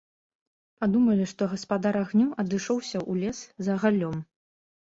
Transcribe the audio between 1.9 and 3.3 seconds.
агню адышоўся ў